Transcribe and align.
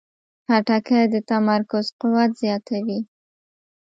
خټکی 0.47 1.01
د 1.13 1.15
تمرکز 1.29 1.85
قوت 1.99 2.31
زیاتوي. 2.43 2.99